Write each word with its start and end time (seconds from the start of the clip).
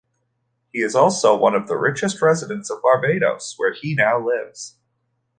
He 0.73 0.79
is 0.79 0.95
also 0.95 1.37
one 1.37 1.53
of 1.53 1.67
the 1.67 1.77
richest 1.77 2.23
residents 2.23 2.71
of 2.71 2.81
Barbados, 2.81 3.53
where 3.57 3.71
he 3.71 3.93
now 3.93 4.17
lives. 4.17 4.77